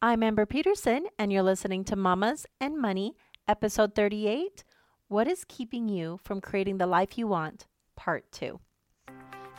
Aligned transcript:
I'm 0.00 0.22
Amber 0.22 0.46
Peterson, 0.46 1.08
and 1.18 1.32
you're 1.32 1.42
listening 1.42 1.82
to 1.86 1.96
Mamas 1.96 2.46
and 2.60 2.78
Money, 2.78 3.16
episode 3.48 3.96
38 3.96 4.62
What 5.08 5.26
is 5.26 5.44
Keeping 5.48 5.88
You 5.88 6.20
from 6.22 6.40
Creating 6.40 6.78
the 6.78 6.86
Life 6.86 7.18
You 7.18 7.26
Want, 7.26 7.66
part 7.96 8.30
2. 8.30 8.60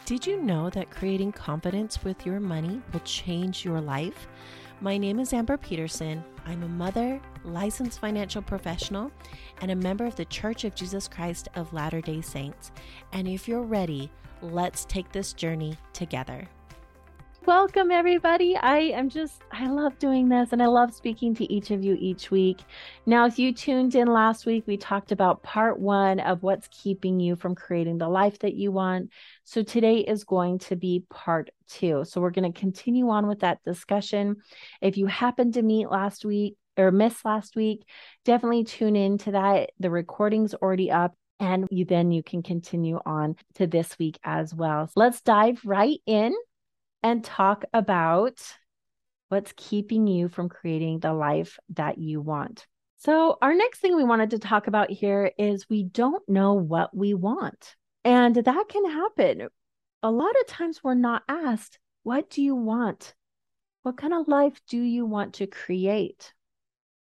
Did 0.05 0.25
you 0.25 0.41
know 0.41 0.70
that 0.70 0.91
creating 0.91 1.33
confidence 1.33 2.05
with 2.05 2.25
your 2.25 2.39
money 2.39 2.81
will 2.94 3.02
change 3.02 3.65
your 3.65 3.81
life? 3.81 4.29
My 4.79 4.97
name 4.97 5.20
is 5.20 5.33
Amber 5.33 5.57
Peterson. 5.57 6.23
I'm 6.45 6.63
a 6.63 6.69
mother, 6.69 7.19
licensed 7.43 7.99
financial 7.99 8.41
professional, 8.41 9.11
and 9.61 9.71
a 9.71 9.75
member 9.75 10.05
of 10.05 10.15
the 10.15 10.23
Church 10.23 10.63
of 10.63 10.73
Jesus 10.73 11.09
Christ 11.09 11.49
of 11.55 11.73
Latter 11.73 11.99
day 11.99 12.21
Saints. 12.21 12.71
And 13.11 13.27
if 13.27 13.45
you're 13.45 13.61
ready, 13.61 14.09
let's 14.41 14.85
take 14.85 15.11
this 15.11 15.33
journey 15.33 15.75
together. 15.91 16.47
Welcome, 17.50 17.89
everybody. 17.89 18.55
I 18.55 18.77
am 18.77 19.09
just, 19.09 19.41
I 19.52 19.66
love 19.66 19.98
doing 19.98 20.29
this 20.29 20.54
and 20.54 20.61
I 20.61 20.68
love 20.68 20.93
speaking 20.93 21.34
to 21.34 21.52
each 21.52 21.71
of 21.71 21.84
you 21.84 21.98
each 21.99 22.30
week. 22.30 22.59
Now, 23.08 23.25
if 23.25 23.39
you 23.39 23.52
tuned 23.52 23.95
in 23.95 24.08
last 24.08 24.45
week, 24.45 24.66
we 24.67 24.77
talked 24.77 25.12
about 25.12 25.41
part 25.41 25.80
one 25.80 26.20
of 26.20 26.44
what's 26.44 26.67
keeping 26.67 27.20
you 27.20 27.35
from 27.35 27.55
creating 27.55 27.98
the 27.98 28.08
life 28.08 28.38
that 28.39 28.53
you 28.53 28.72
want. 28.72 29.09
So 29.45 29.63
today 29.63 30.02
is 30.02 30.25
going 30.25 30.59
to 30.59 30.75
be 30.75 31.05
part 31.09 31.49
two. 31.67 32.03
So 32.05 32.22
we're 32.22 32.30
going 32.30 32.53
to 32.53 32.59
continue 32.59 33.09
on 33.09 33.25
with 33.25 33.39
that 33.39 33.63
discussion. 33.66 34.36
If 34.80 34.97
you 34.97 35.08
happened 35.08 35.55
to 35.55 35.63
meet 35.63 35.89
last 35.89 36.23
week, 36.25 36.55
or 36.77 36.91
miss 36.91 37.25
last 37.25 37.55
week, 37.55 37.84
definitely 38.25 38.63
tune 38.63 38.95
in 38.95 39.17
to 39.17 39.31
that. 39.31 39.72
The 39.80 39.89
recording's 39.89 40.53
already 40.53 40.91
up 40.91 41.16
and 41.39 41.67
you 41.72 41.86
then 41.86 42.11
you 42.11 42.22
can 42.22 42.44
continue 42.44 43.00
on 43.08 43.38
to 43.55 43.66
this 43.66 43.97
week 43.97 44.20
as 44.23 44.53
well. 44.53 44.86
So 44.86 44.94
let's 44.97 45.22
dive 45.22 45.61
right 45.66 46.00
in 46.05 46.36
and 47.03 47.23
talk 47.23 47.66
about 47.73 48.41
what's 49.30 49.53
keeping 49.55 50.08
you 50.08 50.27
from 50.27 50.49
creating 50.49 50.99
the 50.99 51.13
life 51.13 51.59
that 51.70 51.98
you 51.98 52.22
want. 52.22 52.67
So, 52.98 53.38
our 53.41 53.53
next 53.53 53.80
thing 53.80 53.95
we 53.95 54.03
wanted 54.03 54.31
to 54.31 54.39
talk 54.39 54.67
about 54.67 54.92
here 54.92 55.31
is 55.38 55.70
we 55.70 55.83
don't 55.83 56.27
know 56.27 56.53
what 56.53 56.95
we 56.95 57.14
want. 57.14 57.75
And 58.03 58.36
that 58.36 58.66
can 58.67 58.86
happen. 58.89 59.47
A 60.03 60.11
lot 60.11 60.33
of 60.42 60.47
times 60.47 60.83
we're 60.83 60.95
not 60.95 61.23
asked, 61.30 61.80
What 62.03 62.30
do 62.30 62.42
you 62.42 62.55
want? 62.55 63.14
What 63.83 63.97
kind 63.97 64.14
of 64.14 64.27
life 64.27 64.59
do 64.67 64.77
you 64.77 65.05
want 65.05 65.36
to 65.36 65.47
create? 65.47 66.33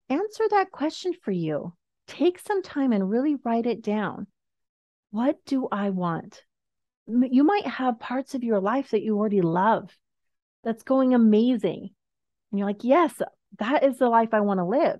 Answer 0.10 0.44
that 0.50 0.72
question 0.72 1.14
for 1.14 1.32
you. 1.32 1.74
Take 2.08 2.40
some 2.40 2.62
time 2.62 2.92
and 2.92 3.10
really 3.10 3.36
write 3.44 3.66
it 3.66 3.82
down. 3.82 4.28
What 5.12 5.38
do 5.46 5.68
I 5.72 5.90
want? 5.90 6.44
You 7.08 7.44
might 7.44 7.66
have 7.66 8.00
parts 8.00 8.36
of 8.36 8.44
your 8.44 8.60
life 8.60 8.92
that 8.92 9.04
you 9.04 9.18
already 9.18 9.42
love 9.42 9.96
that's 10.64 10.84
going 10.84 11.14
amazing. 11.14 11.90
And 12.52 12.60
you're 12.60 12.68
like, 12.68 12.84
yes, 12.84 13.22
that 13.60 13.84
is 13.84 13.98
the 13.98 14.10
life 14.10 14.34
I 14.34 14.42
want 14.42 14.60
to 14.60 14.66
live. 14.66 15.00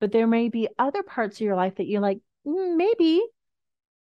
But 0.00 0.12
there 0.12 0.26
may 0.26 0.48
be 0.48 0.68
other 0.78 1.02
parts 1.02 1.36
of 1.36 1.40
your 1.42 1.56
life 1.56 1.76
that 1.76 1.86
you're 1.86 2.00
like, 2.00 2.18
mm, 2.46 2.76
maybe 2.76 3.22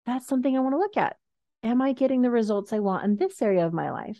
that's 0.06 0.28
something 0.28 0.56
I 0.56 0.60
want 0.62 0.74
to 0.74 0.80
look 0.80 0.98
at. 0.98 1.16
Am 1.64 1.82
I 1.82 1.94
getting 1.94 2.22
the 2.22 2.32
results 2.32 2.74
I 2.74 2.80
want 2.80 3.06
in 3.06 3.16
this 3.16 3.42
area 3.42 3.66
of 3.66 3.74
my 3.74 3.92
life? 3.92 4.20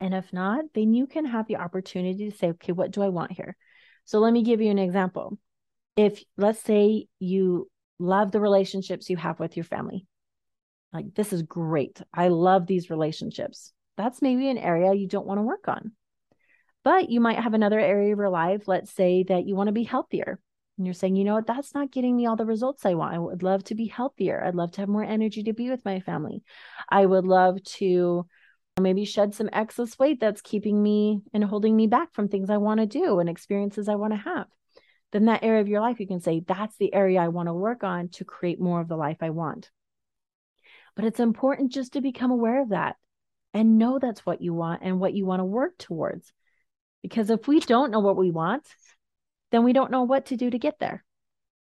And 0.00 0.14
if 0.14 0.32
not, 0.32 0.64
then 0.74 0.94
you 0.94 1.06
can 1.06 1.24
have 1.26 1.46
the 1.46 1.56
opportunity 1.56 2.30
to 2.30 2.36
say, 2.36 2.48
okay, 2.50 2.72
what 2.72 2.90
do 2.90 3.02
I 3.02 3.08
want 3.08 3.32
here? 3.32 3.56
So 4.04 4.18
let 4.18 4.32
me 4.32 4.42
give 4.42 4.60
you 4.60 4.70
an 4.70 4.78
example. 4.78 5.38
If 5.96 6.22
let's 6.36 6.60
say 6.60 7.06
you 7.18 7.70
love 7.98 8.32
the 8.32 8.40
relationships 8.40 9.10
you 9.10 9.16
have 9.16 9.38
with 9.38 9.56
your 9.56 9.64
family, 9.64 10.06
like, 10.92 11.14
this 11.14 11.32
is 11.32 11.42
great. 11.42 12.00
I 12.12 12.28
love 12.28 12.66
these 12.66 12.90
relationships. 12.90 13.72
That's 13.96 14.22
maybe 14.22 14.48
an 14.48 14.58
area 14.58 14.94
you 14.94 15.08
don't 15.08 15.26
want 15.26 15.38
to 15.38 15.42
work 15.42 15.68
on. 15.68 15.92
But 16.84 17.10
you 17.10 17.20
might 17.20 17.38
have 17.38 17.54
another 17.54 17.78
area 17.78 18.12
of 18.12 18.18
your 18.18 18.30
life, 18.30 18.66
let's 18.66 18.92
say 18.92 19.24
that 19.24 19.46
you 19.46 19.54
want 19.54 19.68
to 19.68 19.72
be 19.72 19.84
healthier. 19.84 20.40
And 20.78 20.86
you're 20.86 20.94
saying, 20.94 21.16
you 21.16 21.24
know 21.24 21.34
what, 21.34 21.46
that's 21.46 21.74
not 21.74 21.92
getting 21.92 22.16
me 22.16 22.26
all 22.26 22.36
the 22.36 22.46
results 22.46 22.84
I 22.84 22.94
want. 22.94 23.14
I 23.14 23.18
would 23.18 23.42
love 23.42 23.62
to 23.64 23.74
be 23.74 23.86
healthier. 23.86 24.42
I'd 24.42 24.54
love 24.54 24.72
to 24.72 24.80
have 24.80 24.88
more 24.88 25.04
energy 25.04 25.44
to 25.44 25.52
be 25.52 25.70
with 25.70 25.84
my 25.84 26.00
family. 26.00 26.42
I 26.88 27.06
would 27.06 27.26
love 27.26 27.62
to 27.64 28.26
maybe 28.80 29.04
shed 29.04 29.34
some 29.34 29.50
excess 29.52 29.98
weight 29.98 30.18
that's 30.18 30.40
keeping 30.40 30.82
me 30.82 31.20
and 31.34 31.44
holding 31.44 31.76
me 31.76 31.86
back 31.86 32.14
from 32.14 32.28
things 32.28 32.48
I 32.48 32.56
want 32.56 32.80
to 32.80 32.86
do 32.86 33.20
and 33.20 33.28
experiences 33.28 33.88
I 33.88 33.96
want 33.96 34.14
to 34.14 34.18
have. 34.18 34.46
Then 35.12 35.26
that 35.26 35.44
area 35.44 35.60
of 35.60 35.68
your 35.68 35.82
life, 35.82 36.00
you 36.00 36.06
can 36.06 36.20
say, 36.20 36.42
that's 36.46 36.76
the 36.78 36.92
area 36.94 37.20
I 37.20 37.28
want 37.28 37.48
to 37.48 37.54
work 37.54 37.84
on 37.84 38.08
to 38.14 38.24
create 38.24 38.58
more 38.58 38.80
of 38.80 38.88
the 38.88 38.96
life 38.96 39.18
I 39.20 39.28
want. 39.28 39.70
But 40.94 41.04
it's 41.04 41.20
important 41.20 41.72
just 41.72 41.94
to 41.94 42.00
become 42.00 42.30
aware 42.30 42.62
of 42.62 42.70
that 42.70 42.96
and 43.54 43.78
know 43.78 43.98
that's 43.98 44.26
what 44.26 44.40
you 44.40 44.54
want 44.54 44.82
and 44.82 45.00
what 45.00 45.14
you 45.14 45.26
want 45.26 45.40
to 45.40 45.44
work 45.44 45.78
towards. 45.78 46.32
Because 47.02 47.30
if 47.30 47.48
we 47.48 47.60
don't 47.60 47.90
know 47.90 48.00
what 48.00 48.16
we 48.16 48.30
want, 48.30 48.66
then 49.50 49.64
we 49.64 49.72
don't 49.72 49.90
know 49.90 50.02
what 50.02 50.26
to 50.26 50.36
do 50.36 50.50
to 50.50 50.58
get 50.58 50.78
there. 50.78 51.04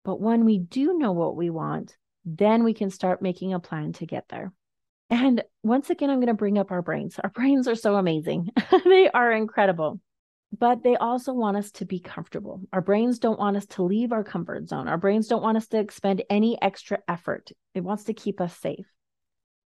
But 0.04 0.20
when 0.20 0.44
we 0.44 0.58
do 0.58 0.98
know 0.98 1.12
what 1.12 1.36
we 1.36 1.50
want, 1.50 1.96
then 2.24 2.64
we 2.64 2.74
can 2.74 2.90
start 2.90 3.22
making 3.22 3.52
a 3.52 3.60
plan 3.60 3.92
to 3.94 4.06
get 4.06 4.28
there. 4.28 4.52
And 5.10 5.42
once 5.62 5.90
again, 5.90 6.10
I'm 6.10 6.18
going 6.18 6.26
to 6.26 6.34
bring 6.34 6.58
up 6.58 6.72
our 6.72 6.82
brains. 6.82 7.18
Our 7.22 7.30
brains 7.34 7.68
are 7.68 7.74
so 7.74 7.96
amazing, 7.96 8.50
they 8.84 9.10
are 9.10 9.32
incredible. 9.32 10.00
But 10.56 10.82
they 10.82 10.96
also 10.96 11.32
want 11.32 11.56
us 11.56 11.72
to 11.72 11.84
be 11.84 11.98
comfortable. 11.98 12.62
Our 12.72 12.80
brains 12.80 13.18
don't 13.18 13.38
want 13.38 13.56
us 13.56 13.66
to 13.66 13.82
leave 13.82 14.12
our 14.12 14.24
comfort 14.24 14.68
zone. 14.68 14.88
Our 14.88 14.96
brains 14.96 15.26
don't 15.26 15.42
want 15.42 15.56
us 15.56 15.66
to 15.68 15.78
expend 15.78 16.22
any 16.30 16.60
extra 16.62 16.98
effort. 17.08 17.50
It 17.74 17.82
wants 17.82 18.04
to 18.04 18.14
keep 18.14 18.40
us 18.40 18.56
safe. 18.56 18.86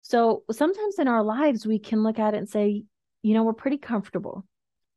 So 0.02 0.44
sometimes 0.50 0.98
in 0.98 1.08
our 1.08 1.22
lives, 1.22 1.66
we 1.66 1.78
can 1.78 2.02
look 2.02 2.18
at 2.18 2.34
it 2.34 2.38
and 2.38 2.48
say, 2.48 2.84
you 3.22 3.34
know, 3.34 3.42
we're 3.42 3.52
pretty 3.52 3.78
comfortable. 3.78 4.46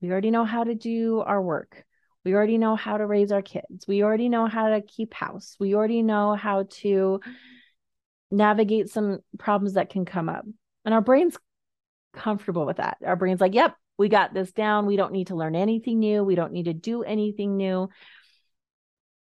We 0.01 0.11
already 0.11 0.31
know 0.31 0.45
how 0.45 0.63
to 0.63 0.75
do 0.75 1.19
our 1.19 1.41
work. 1.41 1.83
We 2.25 2.33
already 2.33 2.57
know 2.57 2.75
how 2.75 2.97
to 2.97 3.05
raise 3.05 3.31
our 3.31 3.41
kids. 3.41 3.85
We 3.87 4.03
already 4.03 4.29
know 4.29 4.47
how 4.47 4.69
to 4.69 4.81
keep 4.81 5.13
house. 5.13 5.55
We 5.59 5.75
already 5.75 6.01
know 6.01 6.35
how 6.35 6.67
to 6.81 7.19
navigate 8.31 8.89
some 8.89 9.19
problems 9.37 9.73
that 9.73 9.89
can 9.89 10.05
come 10.05 10.29
up. 10.29 10.45
And 10.85 10.93
our 10.93 11.01
brain's 11.01 11.37
comfortable 12.13 12.65
with 12.65 12.77
that. 12.77 12.97
Our 13.05 13.15
brain's 13.15 13.41
like, 13.41 13.53
yep, 13.53 13.75
we 13.97 14.09
got 14.09 14.33
this 14.33 14.51
down. 14.51 14.85
We 14.85 14.95
don't 14.95 15.11
need 15.11 15.27
to 15.27 15.35
learn 15.35 15.55
anything 15.55 15.99
new. 15.99 16.23
We 16.23 16.35
don't 16.35 16.53
need 16.53 16.65
to 16.65 16.73
do 16.73 17.03
anything 17.03 17.57
new. 17.57 17.89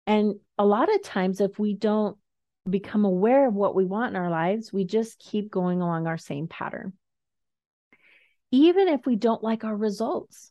And 0.06 0.36
a 0.58 0.64
lot 0.64 0.92
of 0.94 1.02
times, 1.02 1.40
if 1.40 1.58
we 1.58 1.74
don't 1.74 2.16
become 2.68 3.04
aware 3.04 3.48
of 3.48 3.54
what 3.54 3.74
we 3.74 3.84
want 3.84 4.14
in 4.14 4.20
our 4.20 4.30
lives, 4.30 4.72
we 4.72 4.84
just 4.84 5.18
keep 5.18 5.50
going 5.50 5.80
along 5.80 6.06
our 6.06 6.18
same 6.18 6.46
pattern. 6.46 6.92
Even 8.50 8.88
if 8.88 9.06
we 9.06 9.16
don't 9.16 9.42
like 9.42 9.64
our 9.64 9.76
results. 9.76 10.50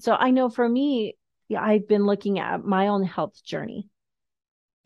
So 0.00 0.14
I 0.14 0.30
know 0.30 0.48
for 0.48 0.68
me, 0.68 1.16
I've 1.56 1.86
been 1.86 2.06
looking 2.06 2.38
at 2.38 2.64
my 2.64 2.88
own 2.88 3.04
health 3.04 3.42
journey. 3.44 3.88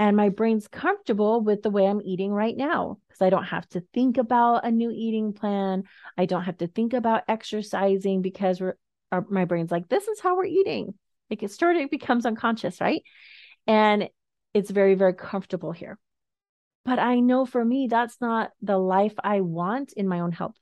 And 0.01 0.17
my 0.17 0.29
brain's 0.29 0.67
comfortable 0.67 1.41
with 1.41 1.63
the 1.63 1.71
way 1.71 1.87
I'm 1.87 2.03
eating 2.03 2.33
right 2.33 2.57
now 2.57 2.99
because 3.07 3.23
I 3.23 3.31
don't 3.31 3.45
have 3.45 3.69
to 3.71 3.85
think 3.95 4.19
about 4.19 4.67
a 4.67 4.71
new 4.71 4.91
eating 4.91 5.33
plan. 5.33 5.85
I 6.19 6.27
don't 6.27 6.43
have 6.43 6.59
to 6.59 6.67
think 6.67 6.95
about 6.95 7.23
exercising 7.29 8.21
because 8.21 8.61
we're, 8.61 8.77
our, 9.13 9.25
my 9.31 9.45
brain's 9.45 9.71
like, 9.71 9.89
this 9.89 10.09
is 10.09 10.19
how 10.19 10.37
we're 10.37 10.47
eating. 10.47 10.95
Like 11.31 11.45
it 11.45 11.53
started, 11.53 11.83
it 11.83 11.91
becomes 11.93 12.27
unconscious, 12.27 12.81
right? 12.81 13.03
And 13.69 14.09
it's 14.55 14.71
very, 14.71 14.95
very 14.95 15.15
comfortable 15.15 15.73
here. 15.73 15.99
But 16.85 16.99
I 16.99 17.21
know 17.21 17.45
for 17.45 17.65
me, 17.65 17.89
that's 17.89 18.21
not 18.21 18.51
the 18.63 18.79
life 18.79 19.15
I 19.23 19.41
want 19.41 19.93
in 19.93 20.07
my 20.09 20.21
own 20.21 20.33
health. 20.33 20.57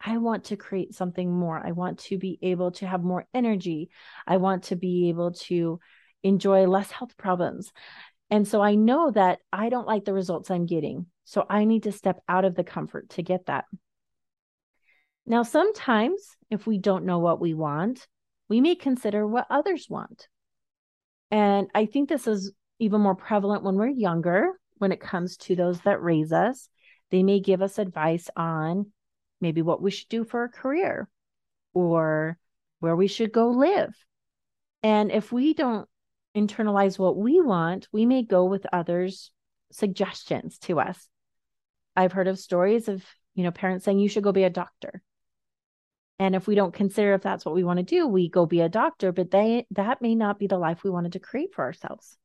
I 0.00 0.18
want 0.18 0.44
to 0.44 0.56
create 0.56 0.94
something 0.94 1.30
more. 1.30 1.60
I 1.64 1.72
want 1.72 1.98
to 2.00 2.18
be 2.18 2.38
able 2.42 2.70
to 2.72 2.86
have 2.86 3.02
more 3.02 3.26
energy. 3.34 3.90
I 4.26 4.36
want 4.36 4.64
to 4.64 4.76
be 4.76 5.08
able 5.08 5.32
to 5.32 5.80
enjoy 6.22 6.66
less 6.66 6.90
health 6.90 7.16
problems. 7.16 7.72
And 8.30 8.46
so 8.46 8.60
I 8.60 8.76
know 8.76 9.10
that 9.10 9.40
I 9.52 9.68
don't 9.68 9.86
like 9.86 10.04
the 10.04 10.12
results 10.12 10.50
I'm 10.50 10.66
getting. 10.66 11.06
So 11.24 11.44
I 11.48 11.64
need 11.64 11.82
to 11.84 11.92
step 11.92 12.20
out 12.28 12.44
of 12.44 12.54
the 12.54 12.64
comfort 12.64 13.10
to 13.10 13.22
get 13.22 13.46
that. 13.46 13.64
Now, 15.26 15.42
sometimes 15.42 16.36
if 16.50 16.66
we 16.66 16.78
don't 16.78 17.04
know 17.04 17.18
what 17.18 17.40
we 17.40 17.52
want, 17.52 18.06
we 18.48 18.60
may 18.60 18.74
consider 18.74 19.26
what 19.26 19.46
others 19.50 19.86
want. 19.90 20.28
And 21.30 21.68
I 21.74 21.86
think 21.86 22.08
this 22.08 22.26
is 22.26 22.52
even 22.78 23.00
more 23.00 23.14
prevalent 23.14 23.62
when 23.62 23.76
we're 23.76 23.88
younger, 23.88 24.52
when 24.78 24.92
it 24.92 25.00
comes 25.00 25.36
to 25.36 25.56
those 25.56 25.80
that 25.80 26.02
raise 26.02 26.32
us. 26.32 26.68
They 27.10 27.22
may 27.22 27.40
give 27.40 27.62
us 27.62 27.78
advice 27.78 28.28
on 28.36 28.92
maybe 29.40 29.62
what 29.62 29.82
we 29.82 29.90
should 29.90 30.08
do 30.08 30.24
for 30.24 30.44
a 30.44 30.48
career 30.48 31.08
or 31.74 32.38
where 32.80 32.96
we 32.96 33.06
should 33.06 33.32
go 33.32 33.48
live. 33.50 33.94
And 34.82 35.10
if 35.10 35.32
we 35.32 35.54
don't 35.54 35.88
internalize 36.36 36.98
what 36.98 37.16
we 37.16 37.40
want, 37.40 37.88
we 37.92 38.06
may 38.06 38.22
go 38.22 38.44
with 38.44 38.66
others' 38.72 39.30
suggestions 39.72 40.58
to 40.58 40.80
us. 40.80 41.08
I've 41.96 42.12
heard 42.12 42.28
of 42.28 42.38
stories 42.38 42.88
of, 42.88 43.04
you 43.34 43.42
know, 43.42 43.50
parents 43.50 43.84
saying 43.84 43.98
you 43.98 44.08
should 44.08 44.22
go 44.22 44.32
be 44.32 44.44
a 44.44 44.50
doctor. 44.50 45.02
And 46.20 46.34
if 46.34 46.46
we 46.46 46.54
don't 46.54 46.74
consider 46.74 47.14
if 47.14 47.22
that's 47.22 47.44
what 47.44 47.54
we 47.54 47.64
want 47.64 47.78
to 47.78 47.84
do, 47.84 48.06
we 48.06 48.28
go 48.28 48.46
be 48.46 48.60
a 48.60 48.68
doctor, 48.68 49.12
but 49.12 49.30
they 49.30 49.66
that 49.72 50.02
may 50.02 50.14
not 50.14 50.38
be 50.38 50.46
the 50.46 50.58
life 50.58 50.82
we 50.82 50.90
wanted 50.90 51.12
to 51.12 51.20
create 51.20 51.54
for 51.54 51.64
ourselves. 51.64 52.18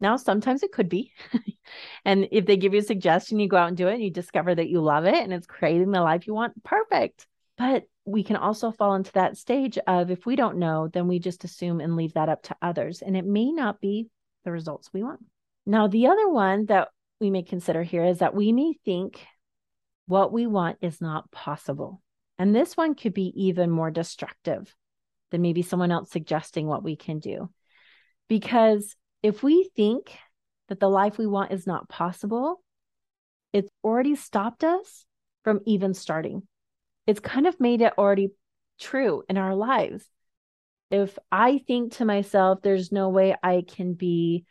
Now, 0.00 0.16
sometimes 0.16 0.62
it 0.62 0.72
could 0.72 0.88
be. 0.88 1.12
and 2.04 2.28
if 2.30 2.46
they 2.46 2.56
give 2.56 2.74
you 2.74 2.80
a 2.80 2.84
suggestion, 2.84 3.38
you 3.38 3.48
go 3.48 3.56
out 3.56 3.68
and 3.68 3.76
do 3.76 3.88
it 3.88 3.94
and 3.94 4.02
you 4.02 4.10
discover 4.10 4.54
that 4.54 4.68
you 4.68 4.80
love 4.80 5.06
it 5.06 5.14
and 5.14 5.32
it's 5.32 5.46
creating 5.46 5.90
the 5.90 6.00
life 6.00 6.26
you 6.26 6.34
want, 6.34 6.62
perfect. 6.62 7.26
But 7.56 7.84
we 8.04 8.24
can 8.24 8.36
also 8.36 8.70
fall 8.70 8.94
into 8.94 9.12
that 9.12 9.36
stage 9.36 9.78
of 9.86 10.10
if 10.10 10.26
we 10.26 10.36
don't 10.36 10.58
know, 10.58 10.88
then 10.92 11.08
we 11.08 11.18
just 11.18 11.44
assume 11.44 11.80
and 11.80 11.96
leave 11.96 12.14
that 12.14 12.28
up 12.28 12.42
to 12.44 12.56
others. 12.60 13.02
And 13.02 13.16
it 13.16 13.24
may 13.24 13.52
not 13.52 13.80
be 13.80 14.08
the 14.44 14.52
results 14.52 14.90
we 14.92 15.02
want. 15.02 15.20
Now, 15.64 15.86
the 15.86 16.08
other 16.08 16.28
one 16.28 16.66
that 16.66 16.88
we 17.20 17.30
may 17.30 17.42
consider 17.42 17.82
here 17.82 18.04
is 18.04 18.18
that 18.18 18.34
we 18.34 18.52
may 18.52 18.74
think 18.84 19.24
what 20.06 20.32
we 20.32 20.46
want 20.46 20.78
is 20.82 21.00
not 21.00 21.30
possible. 21.30 22.02
And 22.38 22.54
this 22.54 22.76
one 22.76 22.94
could 22.94 23.14
be 23.14 23.32
even 23.36 23.70
more 23.70 23.90
destructive 23.90 24.74
than 25.30 25.40
maybe 25.40 25.62
someone 25.62 25.92
else 25.92 26.10
suggesting 26.10 26.66
what 26.66 26.82
we 26.82 26.96
can 26.96 27.20
do. 27.20 27.48
Because 28.28 28.94
if 29.24 29.42
we 29.42 29.70
think 29.74 30.14
that 30.68 30.78
the 30.78 30.88
life 30.88 31.16
we 31.16 31.26
want 31.26 31.50
is 31.50 31.66
not 31.66 31.88
possible, 31.88 32.62
it's 33.54 33.70
already 33.82 34.16
stopped 34.16 34.62
us 34.62 35.06
from 35.44 35.60
even 35.64 35.94
starting. 35.94 36.42
It's 37.06 37.20
kind 37.20 37.46
of 37.46 37.58
made 37.58 37.80
it 37.80 37.94
already 37.96 38.32
true 38.78 39.22
in 39.26 39.38
our 39.38 39.54
lives. 39.54 40.04
If 40.90 41.18
I 41.32 41.56
think 41.66 41.94
to 41.94 42.04
myself, 42.04 42.60
there's 42.60 42.92
no 42.92 43.08
way 43.08 43.34
I 43.42 43.64
can 43.66 43.94
be 43.94 44.44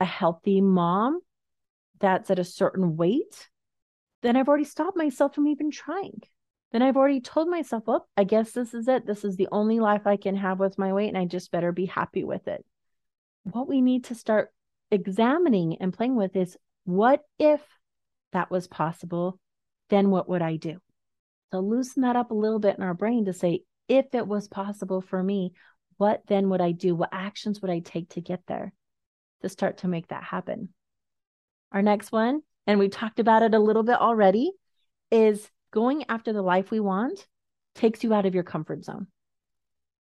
a 0.00 0.04
healthy 0.04 0.60
mom 0.60 1.20
that's 2.00 2.28
at 2.32 2.40
a 2.40 2.44
certain 2.44 2.96
weight, 2.96 3.48
then 4.22 4.36
I've 4.36 4.48
already 4.48 4.64
stopped 4.64 4.96
myself 4.96 5.36
from 5.36 5.46
even 5.46 5.70
trying. 5.70 6.22
Then 6.72 6.82
I've 6.82 6.96
already 6.96 7.20
told 7.20 7.48
myself, 7.48 7.84
well, 7.86 8.08
I 8.16 8.24
guess 8.24 8.50
this 8.50 8.74
is 8.74 8.88
it. 8.88 9.06
This 9.06 9.24
is 9.24 9.36
the 9.36 9.48
only 9.52 9.78
life 9.78 10.08
I 10.08 10.16
can 10.16 10.34
have 10.34 10.58
with 10.58 10.76
my 10.76 10.92
weight, 10.92 11.08
and 11.08 11.16
I 11.16 11.24
just 11.24 11.52
better 11.52 11.70
be 11.70 11.86
happy 11.86 12.24
with 12.24 12.48
it. 12.48 12.64
What 13.52 13.68
we 13.68 13.80
need 13.80 14.04
to 14.04 14.14
start 14.14 14.52
examining 14.90 15.76
and 15.80 15.92
playing 15.92 16.16
with 16.16 16.36
is 16.36 16.56
what 16.84 17.22
if 17.38 17.60
that 18.32 18.50
was 18.50 18.66
possible? 18.66 19.38
Then 19.88 20.10
what 20.10 20.28
would 20.28 20.42
I 20.42 20.56
do? 20.56 20.78
So 21.50 21.60
loosen 21.60 22.02
that 22.02 22.16
up 22.16 22.30
a 22.30 22.34
little 22.34 22.58
bit 22.58 22.76
in 22.76 22.82
our 22.82 22.94
brain 22.94 23.24
to 23.24 23.32
say, 23.32 23.62
if 23.88 24.14
it 24.14 24.26
was 24.26 24.48
possible 24.48 25.00
for 25.00 25.22
me, 25.22 25.52
what 25.96 26.22
then 26.26 26.50
would 26.50 26.60
I 26.60 26.72
do? 26.72 26.94
What 26.94 27.08
actions 27.12 27.62
would 27.62 27.70
I 27.70 27.78
take 27.78 28.10
to 28.10 28.20
get 28.20 28.42
there 28.46 28.72
to 29.42 29.48
start 29.48 29.78
to 29.78 29.88
make 29.88 30.08
that 30.08 30.24
happen? 30.24 30.68
Our 31.72 31.82
next 31.82 32.12
one, 32.12 32.42
and 32.66 32.78
we 32.78 32.88
talked 32.88 33.18
about 33.18 33.42
it 33.42 33.54
a 33.54 33.58
little 33.58 33.82
bit 33.82 33.96
already, 33.96 34.52
is 35.10 35.50
going 35.70 36.04
after 36.08 36.32
the 36.32 36.42
life 36.42 36.70
we 36.70 36.80
want 36.80 37.26
takes 37.74 38.04
you 38.04 38.12
out 38.12 38.26
of 38.26 38.34
your 38.34 38.44
comfort 38.44 38.84
zone. 38.84 39.06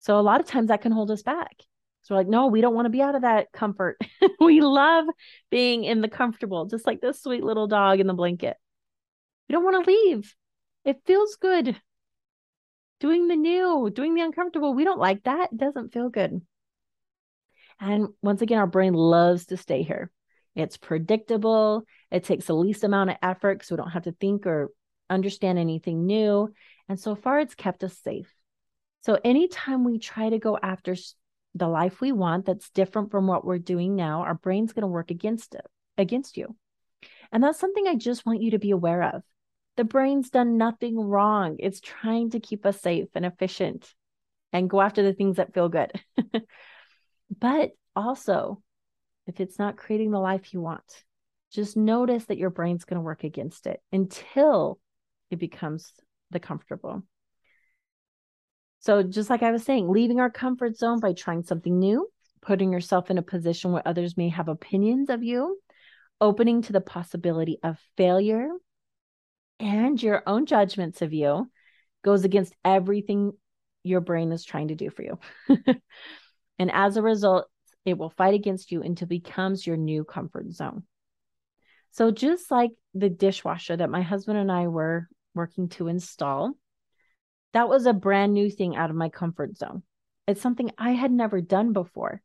So 0.00 0.18
a 0.18 0.22
lot 0.22 0.40
of 0.40 0.46
times 0.46 0.68
that 0.68 0.82
can 0.82 0.92
hold 0.92 1.10
us 1.10 1.22
back. 1.22 1.62
So 2.08 2.14
we're 2.14 2.20
like, 2.20 2.28
no, 2.28 2.46
we 2.46 2.62
don't 2.62 2.74
want 2.74 2.86
to 2.86 2.90
be 2.90 3.02
out 3.02 3.16
of 3.16 3.20
that 3.20 3.52
comfort. 3.52 3.98
we 4.40 4.62
love 4.62 5.04
being 5.50 5.84
in 5.84 6.00
the 6.00 6.08
comfortable, 6.08 6.64
just 6.64 6.86
like 6.86 7.02
this 7.02 7.22
sweet 7.22 7.44
little 7.44 7.66
dog 7.66 8.00
in 8.00 8.06
the 8.06 8.14
blanket. 8.14 8.56
We 9.46 9.52
don't 9.52 9.62
want 9.62 9.84
to 9.84 9.90
leave. 9.90 10.34
It 10.86 11.02
feels 11.04 11.36
good. 11.36 11.78
Doing 13.00 13.28
the 13.28 13.36
new, 13.36 13.90
doing 13.94 14.14
the 14.14 14.22
uncomfortable, 14.22 14.72
we 14.72 14.84
don't 14.84 14.98
like 14.98 15.24
that. 15.24 15.52
It 15.52 15.58
doesn't 15.58 15.92
feel 15.92 16.08
good. 16.08 16.40
And 17.78 18.08
once 18.22 18.40
again, 18.40 18.58
our 18.58 18.66
brain 18.66 18.94
loves 18.94 19.44
to 19.46 19.58
stay 19.58 19.82
here. 19.82 20.10
It's 20.56 20.78
predictable. 20.78 21.82
It 22.10 22.24
takes 22.24 22.46
the 22.46 22.54
least 22.54 22.84
amount 22.84 23.10
of 23.10 23.16
effort 23.20 23.66
so 23.66 23.74
we 23.74 23.82
don't 23.82 23.90
have 23.90 24.04
to 24.04 24.12
think 24.12 24.46
or 24.46 24.70
understand 25.10 25.58
anything 25.58 26.06
new. 26.06 26.54
And 26.88 26.98
so 26.98 27.14
far, 27.14 27.38
it's 27.38 27.54
kept 27.54 27.84
us 27.84 27.98
safe. 27.98 28.34
So 29.02 29.18
anytime 29.22 29.84
we 29.84 29.98
try 29.98 30.30
to 30.30 30.38
go 30.38 30.58
after 30.60 30.96
the 31.54 31.68
life 31.68 32.00
we 32.00 32.12
want 32.12 32.46
that's 32.46 32.70
different 32.70 33.10
from 33.10 33.26
what 33.26 33.44
we're 33.44 33.58
doing 33.58 33.96
now, 33.96 34.22
our 34.22 34.34
brain's 34.34 34.72
going 34.72 34.82
to 34.82 34.88
work 34.88 35.10
against 35.10 35.54
it, 35.54 35.66
against 35.96 36.36
you. 36.36 36.54
And 37.32 37.42
that's 37.42 37.58
something 37.58 37.86
I 37.86 37.94
just 37.94 38.24
want 38.24 38.42
you 38.42 38.52
to 38.52 38.58
be 38.58 38.70
aware 38.70 39.02
of. 39.02 39.22
The 39.76 39.84
brain's 39.84 40.30
done 40.30 40.56
nothing 40.56 40.98
wrong. 40.98 41.56
It's 41.58 41.80
trying 41.80 42.30
to 42.30 42.40
keep 42.40 42.66
us 42.66 42.80
safe 42.80 43.08
and 43.14 43.24
efficient 43.24 43.92
and 44.52 44.70
go 44.70 44.80
after 44.80 45.02
the 45.02 45.12
things 45.12 45.36
that 45.36 45.54
feel 45.54 45.68
good. 45.68 45.92
but 47.38 47.70
also, 47.94 48.62
if 49.26 49.40
it's 49.40 49.58
not 49.58 49.76
creating 49.76 50.10
the 50.10 50.18
life 50.18 50.52
you 50.52 50.60
want, 50.60 51.04
just 51.52 51.76
notice 51.76 52.24
that 52.26 52.38
your 52.38 52.50
brain's 52.50 52.84
going 52.84 52.96
to 52.96 53.02
work 53.02 53.24
against 53.24 53.66
it 53.66 53.80
until 53.92 54.78
it 55.30 55.38
becomes 55.38 55.92
the 56.30 56.40
comfortable. 56.40 57.02
So, 58.80 59.02
just 59.02 59.28
like 59.28 59.42
I 59.42 59.50
was 59.50 59.64
saying, 59.64 59.88
leaving 59.88 60.20
our 60.20 60.30
comfort 60.30 60.76
zone 60.76 61.00
by 61.00 61.12
trying 61.12 61.42
something 61.42 61.78
new, 61.78 62.08
putting 62.40 62.72
yourself 62.72 63.10
in 63.10 63.18
a 63.18 63.22
position 63.22 63.72
where 63.72 63.86
others 63.86 64.16
may 64.16 64.28
have 64.28 64.48
opinions 64.48 65.10
of 65.10 65.22
you, 65.22 65.58
opening 66.20 66.62
to 66.62 66.72
the 66.72 66.80
possibility 66.80 67.58
of 67.62 67.78
failure 67.96 68.48
and 69.60 70.02
your 70.02 70.22
own 70.26 70.46
judgments 70.46 71.02
of 71.02 71.12
you 71.12 71.50
goes 72.04 72.24
against 72.24 72.54
everything 72.64 73.32
your 73.82 74.00
brain 74.00 74.32
is 74.32 74.44
trying 74.44 74.68
to 74.68 74.74
do 74.74 74.90
for 74.90 75.02
you. 75.02 75.18
and 76.58 76.70
as 76.72 76.96
a 76.96 77.02
result, 77.02 77.46
it 77.84 77.96
will 77.96 78.10
fight 78.10 78.34
against 78.34 78.70
you 78.70 78.82
until 78.82 79.06
it 79.06 79.08
becomes 79.08 79.66
your 79.66 79.76
new 79.76 80.04
comfort 80.04 80.52
zone. 80.52 80.84
So, 81.92 82.10
just 82.10 82.50
like 82.50 82.70
the 82.94 83.08
dishwasher 83.08 83.76
that 83.76 83.90
my 83.90 84.02
husband 84.02 84.38
and 84.38 84.52
I 84.52 84.68
were 84.68 85.08
working 85.34 85.68
to 85.70 85.88
install, 85.88 86.52
that 87.52 87.68
was 87.68 87.86
a 87.86 87.92
brand 87.92 88.34
new 88.34 88.50
thing 88.50 88.76
out 88.76 88.90
of 88.90 88.96
my 88.96 89.08
comfort 89.08 89.56
zone. 89.56 89.82
It's 90.26 90.40
something 90.40 90.70
I 90.76 90.90
had 90.92 91.10
never 91.10 91.40
done 91.40 91.72
before. 91.72 92.22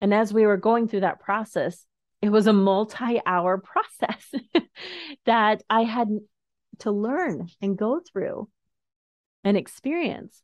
And 0.00 0.12
as 0.12 0.32
we 0.32 0.46
were 0.46 0.56
going 0.56 0.88
through 0.88 1.00
that 1.00 1.20
process, 1.20 1.86
it 2.20 2.30
was 2.30 2.46
a 2.46 2.52
multi 2.52 3.20
hour 3.24 3.58
process 3.98 4.32
that 5.26 5.62
I 5.70 5.82
had 5.82 6.08
to 6.80 6.90
learn 6.90 7.48
and 7.60 7.76
go 7.76 8.00
through 8.00 8.48
and 9.44 9.56
experience. 9.56 10.42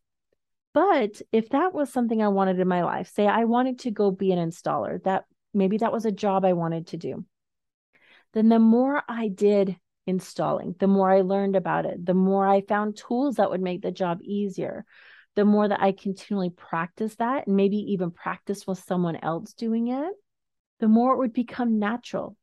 But 0.73 1.23
if 1.31 1.51
that 1.51 1.73
was 1.73 1.93
something 1.93 2.21
I 2.21 2.29
wanted 2.29 2.59
in 2.59 2.67
my 2.67 2.83
life, 2.83 3.13
say 3.15 3.27
I 3.27 3.45
wanted 3.45 3.81
to 3.81 3.93
go 3.93 4.11
be 4.11 4.33
an 4.33 4.39
installer, 4.39 5.03
that 5.05 5.25
maybe 5.53 5.79
that 5.79 5.93
was 5.93 6.05
a 6.05 6.11
job 6.11 6.45
I 6.45 6.55
wanted 6.55 6.89
to 6.89 6.97
do, 6.97 7.25
then 8.33 8.49
the 8.49 8.59
more 8.59 9.03
I 9.09 9.29
did 9.29 9.77
installing, 10.07 10.75
the 10.79 10.87
more 10.87 11.11
I 11.11 11.23
learned 11.23 11.57
about 11.57 11.87
it, 11.87 12.05
the 12.05 12.15
more 12.15 12.47
I 12.47 12.63
found 12.63 12.97
tools 12.97 13.37
that 13.37 13.51
would 13.51 13.61
make 13.61 13.83
the 13.83 13.91
job 13.91 14.21
easier, 14.23 14.85
the 15.35 15.45
more 15.45 15.67
that 15.67 15.83
I 15.83 15.93
continually 15.93 16.51
practice 16.51 17.17
that 17.17 17.47
and 17.47 17.57
maybe 17.57 17.77
even 17.93 18.11
practice 18.11 18.67
with 18.67 18.79
someone 18.79 19.17
else 19.17 19.53
doing 19.53 19.89
it, 19.89 20.13
the 20.81 20.89
more 20.89 21.15
it 21.15 21.19
would 21.19 21.33
become 21.33 21.79
natural. 21.79 22.37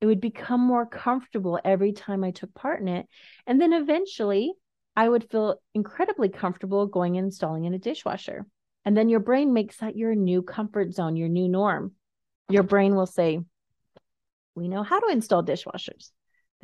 It 0.00 0.06
would 0.06 0.20
become 0.20 0.60
more 0.60 0.86
comfortable 0.86 1.58
every 1.64 1.92
time 1.92 2.22
I 2.22 2.30
took 2.30 2.52
part 2.54 2.80
in 2.80 2.88
it. 2.88 3.06
And 3.46 3.60
then 3.60 3.72
eventually 3.72 4.52
I 4.94 5.08
would 5.08 5.30
feel 5.30 5.56
incredibly 5.74 6.28
comfortable 6.28 6.86
going 6.86 7.16
and 7.16 7.26
installing 7.26 7.64
in 7.64 7.74
a 7.74 7.78
dishwasher. 7.78 8.46
And 8.84 8.96
then 8.96 9.08
your 9.08 9.20
brain 9.20 9.52
makes 9.52 9.78
that 9.78 9.96
your 9.96 10.14
new 10.14 10.42
comfort 10.42 10.92
zone, 10.92 11.16
your 11.16 11.28
new 11.28 11.48
norm. 11.48 11.92
Your 12.48 12.62
brain 12.62 12.94
will 12.94 13.06
say, 13.06 13.40
We 14.54 14.68
know 14.68 14.82
how 14.82 15.00
to 15.00 15.08
install 15.10 15.42
dishwashers. 15.42 16.10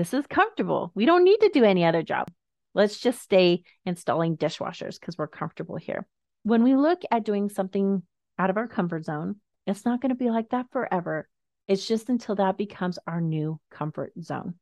This 0.03 0.15
is 0.15 0.27
comfortable. 0.27 0.91
We 0.97 1.07
don't 1.07 1.23
need 1.23 1.39
to 1.43 1.51
do 1.51 1.63
any 1.63 1.85
other 1.85 2.03
job. 2.03 2.29
Let's 2.75 2.99
just 2.99 3.23
stay 3.23 3.63
installing 3.87 4.37
dishwashers 4.37 4.99
because 4.99 5.17
we're 5.17 5.29
comfortable 5.29 5.77
here. 5.77 6.09
When 6.43 6.65
we 6.65 6.75
look 6.75 7.03
at 7.13 7.25
doing 7.25 7.49
something 7.49 8.03
out 8.37 8.51
of 8.51 8.57
our 8.57 8.67
comfort 8.67 9.05
zone, 9.05 9.37
it's 9.65 9.85
not 9.85 10.01
going 10.01 10.09
to 10.09 10.17
be 10.17 10.29
like 10.29 10.49
that 10.49 10.67
forever. 10.73 11.29
It's 11.69 11.87
just 11.87 12.09
until 12.09 12.35
that 12.35 12.59
becomes 12.59 12.99
our 13.07 13.21
new 13.21 13.61
comfort 13.71 14.13
zone. 14.21 14.55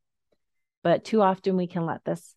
But 0.83 1.05
too 1.05 1.23
often 1.23 1.57
we 1.57 1.65
can 1.65 1.87
let 1.87 2.05
this 2.05 2.35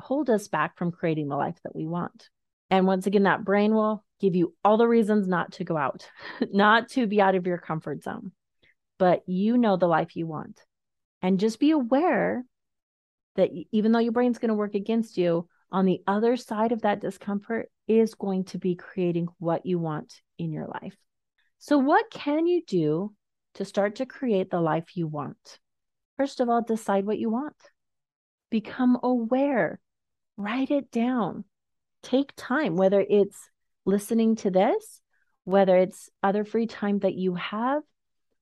hold 0.00 0.30
us 0.30 0.48
back 0.48 0.78
from 0.78 0.92
creating 0.92 1.28
the 1.28 1.36
life 1.36 1.58
that 1.64 1.76
we 1.76 1.86
want. 1.86 2.30
And 2.70 2.86
once 2.86 3.06
again, 3.06 3.24
that 3.24 3.44
brain 3.44 3.74
will 3.74 4.02
give 4.18 4.34
you 4.34 4.54
all 4.64 4.78
the 4.78 4.88
reasons 4.88 5.28
not 5.28 5.52
to 5.52 5.64
go 5.64 5.76
out, 5.76 6.08
not 6.54 6.88
to 6.92 7.06
be 7.06 7.20
out 7.20 7.34
of 7.34 7.46
your 7.46 7.58
comfort 7.58 8.02
zone. 8.02 8.32
But 8.98 9.28
you 9.28 9.58
know 9.58 9.76
the 9.76 9.86
life 9.86 10.16
you 10.16 10.26
want. 10.26 10.58
And 11.26 11.40
just 11.40 11.58
be 11.58 11.72
aware 11.72 12.44
that 13.34 13.50
even 13.72 13.90
though 13.90 13.98
your 13.98 14.12
brain's 14.12 14.38
going 14.38 14.50
to 14.50 14.54
work 14.54 14.76
against 14.76 15.18
you, 15.18 15.48
on 15.72 15.84
the 15.84 16.00
other 16.06 16.36
side 16.36 16.70
of 16.70 16.82
that 16.82 17.00
discomfort 17.00 17.68
is 17.88 18.14
going 18.14 18.44
to 18.44 18.58
be 18.58 18.76
creating 18.76 19.26
what 19.40 19.66
you 19.66 19.80
want 19.80 20.20
in 20.38 20.52
your 20.52 20.68
life. 20.68 20.96
So, 21.58 21.78
what 21.78 22.12
can 22.12 22.46
you 22.46 22.62
do 22.64 23.12
to 23.54 23.64
start 23.64 23.96
to 23.96 24.06
create 24.06 24.50
the 24.50 24.60
life 24.60 24.96
you 24.96 25.08
want? 25.08 25.58
First 26.16 26.38
of 26.38 26.48
all, 26.48 26.62
decide 26.62 27.04
what 27.04 27.18
you 27.18 27.28
want, 27.28 27.56
become 28.48 28.96
aware, 29.02 29.80
write 30.36 30.70
it 30.70 30.92
down, 30.92 31.42
take 32.04 32.34
time, 32.36 32.76
whether 32.76 33.00
it's 33.00 33.50
listening 33.84 34.36
to 34.36 34.52
this, 34.52 35.00
whether 35.42 35.76
it's 35.76 36.08
other 36.22 36.44
free 36.44 36.68
time 36.68 37.00
that 37.00 37.14
you 37.14 37.34
have, 37.34 37.82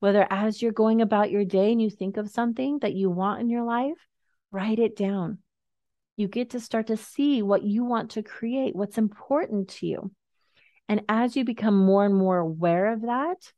whether 0.04 0.26
as 0.28 0.60
you're 0.60 0.70
going 0.70 1.00
about 1.00 1.30
your 1.30 1.46
day 1.46 1.72
and 1.72 1.80
you 1.80 1.88
think 1.88 2.18
of 2.18 2.28
something 2.28 2.78
that 2.80 2.92
you 2.92 3.08
want 3.08 3.40
in 3.40 3.48
your 3.48 3.62
life, 3.64 3.96
write 4.50 4.78
it 4.78 4.94
down. 4.94 5.38
You 6.18 6.28
get 6.28 6.50
to 6.50 6.60
start 6.60 6.88
to 6.88 6.98
see 6.98 7.40
what 7.40 7.62
you 7.62 7.86
want 7.86 8.10
to 8.10 8.22
create, 8.22 8.76
what's 8.76 8.98
important 8.98 9.68
to 9.68 9.86
you. 9.86 10.12
And 10.90 11.00
as 11.08 11.36
you 11.36 11.46
become 11.46 11.78
more 11.86 12.04
and 12.04 12.14
more 12.14 12.36
aware 12.36 12.92
of 12.92 13.00
that, 13.00 13.50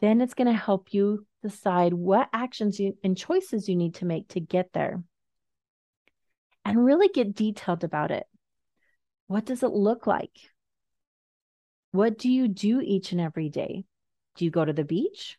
then 0.00 0.22
it's 0.22 0.32
going 0.32 0.46
to 0.46 0.54
help 0.54 0.94
you 0.94 1.26
decide 1.42 1.92
what 1.92 2.30
actions 2.32 2.80
you, 2.80 2.96
and 3.04 3.14
choices 3.14 3.68
you 3.68 3.76
need 3.76 3.96
to 3.96 4.06
make 4.06 4.28
to 4.28 4.40
get 4.40 4.72
there. 4.72 5.02
And 6.64 6.82
really 6.82 7.08
get 7.08 7.34
detailed 7.34 7.84
about 7.84 8.10
it. 8.10 8.24
What 9.26 9.44
does 9.44 9.62
it 9.62 9.72
look 9.72 10.06
like? 10.06 10.38
What 11.92 12.16
do 12.16 12.30
you 12.30 12.48
do 12.48 12.80
each 12.80 13.12
and 13.12 13.20
every 13.20 13.50
day? 13.50 13.84
Do 14.36 14.46
you 14.46 14.50
go 14.50 14.64
to 14.64 14.72
the 14.72 14.84
beach? 14.84 15.36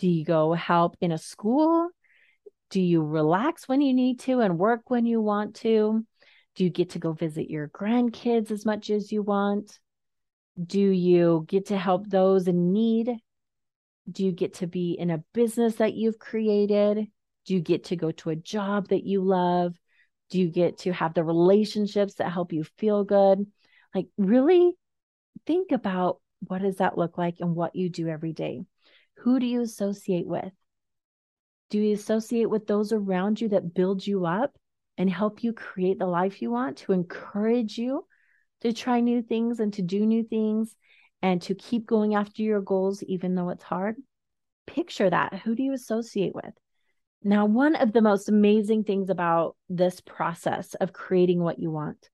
Do 0.00 0.08
you 0.08 0.24
go 0.24 0.54
help 0.54 0.96
in 1.02 1.12
a 1.12 1.18
school? 1.18 1.90
Do 2.70 2.80
you 2.80 3.02
relax 3.02 3.68
when 3.68 3.82
you 3.82 3.92
need 3.92 4.20
to 4.20 4.40
and 4.40 4.58
work 4.58 4.88
when 4.88 5.04
you 5.04 5.20
want 5.20 5.56
to? 5.56 6.06
Do 6.54 6.64
you 6.64 6.70
get 6.70 6.90
to 6.90 6.98
go 6.98 7.12
visit 7.12 7.50
your 7.50 7.68
grandkids 7.68 8.50
as 8.50 8.64
much 8.64 8.88
as 8.88 9.12
you 9.12 9.22
want? 9.22 9.78
Do 10.60 10.80
you 10.80 11.44
get 11.46 11.66
to 11.66 11.76
help 11.76 12.08
those 12.08 12.48
in 12.48 12.72
need? 12.72 13.10
Do 14.10 14.24
you 14.24 14.32
get 14.32 14.54
to 14.54 14.66
be 14.66 14.92
in 14.92 15.10
a 15.10 15.22
business 15.34 15.74
that 15.76 15.92
you've 15.92 16.18
created? 16.18 17.06
Do 17.44 17.54
you 17.54 17.60
get 17.60 17.84
to 17.84 17.96
go 17.96 18.10
to 18.10 18.30
a 18.30 18.36
job 18.36 18.88
that 18.88 19.04
you 19.04 19.22
love? 19.22 19.74
Do 20.30 20.38
you 20.38 20.48
get 20.48 20.78
to 20.78 20.94
have 20.94 21.12
the 21.12 21.24
relationships 21.24 22.14
that 22.14 22.32
help 22.32 22.54
you 22.54 22.64
feel 22.78 23.04
good? 23.04 23.46
Like, 23.94 24.06
really 24.16 24.72
think 25.46 25.72
about 25.72 26.20
what 26.46 26.62
does 26.62 26.76
that 26.76 26.96
look 26.96 27.18
like 27.18 27.36
and 27.40 27.54
what 27.54 27.76
you 27.76 27.90
do 27.90 28.08
every 28.08 28.32
day. 28.32 28.62
Who 29.20 29.38
do 29.38 29.46
you 29.46 29.60
associate 29.60 30.26
with? 30.26 30.52
Do 31.68 31.78
you 31.78 31.94
associate 31.94 32.48
with 32.48 32.66
those 32.66 32.92
around 32.92 33.40
you 33.40 33.50
that 33.50 33.74
build 33.74 34.06
you 34.06 34.24
up 34.24 34.56
and 34.96 35.10
help 35.10 35.44
you 35.44 35.52
create 35.52 35.98
the 35.98 36.06
life 36.06 36.40
you 36.40 36.50
want, 36.50 36.78
to 36.78 36.92
encourage 36.92 37.76
you 37.76 38.06
to 38.62 38.72
try 38.72 39.00
new 39.00 39.22
things 39.22 39.60
and 39.60 39.72
to 39.74 39.82
do 39.82 40.04
new 40.06 40.24
things 40.24 40.74
and 41.22 41.40
to 41.42 41.54
keep 41.54 41.86
going 41.86 42.14
after 42.14 42.42
your 42.42 42.62
goals, 42.62 43.02
even 43.02 43.34
though 43.34 43.50
it's 43.50 43.62
hard? 43.62 43.96
Picture 44.66 45.10
that. 45.10 45.34
Who 45.44 45.54
do 45.54 45.62
you 45.62 45.74
associate 45.74 46.34
with? 46.34 46.52
Now, 47.22 47.44
one 47.44 47.76
of 47.76 47.92
the 47.92 48.00
most 48.00 48.30
amazing 48.30 48.84
things 48.84 49.10
about 49.10 49.54
this 49.68 50.00
process 50.00 50.74
of 50.74 50.94
creating 50.94 51.42
what 51.42 51.58
you 51.58 51.70
want 51.70 52.08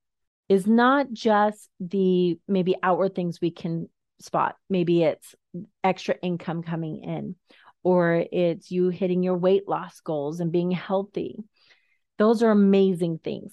is 0.49 0.67
not 0.67 1.13
just 1.13 1.69
the 1.79 2.39
maybe 2.49 2.75
outward 2.83 3.15
things 3.15 3.41
we 3.41 3.53
can 3.53 3.89
spot. 4.21 4.57
Maybe 4.69 5.03
it's 5.03 5.35
extra 5.83 6.17
income 6.23 6.63
coming 6.63 7.03
in, 7.05 7.37
or 7.83 8.25
it's 8.33 8.71
you 8.71 8.89
hitting 8.89 9.23
your 9.23 9.37
weight 9.37 9.69
loss 9.69 10.01
goals 10.01 10.41
and 10.41 10.53
being 10.53 10.71
healthy. 10.71 11.37
Those 12.19 12.43
are 12.43 12.51
amazing 12.51 13.19
things. 13.23 13.53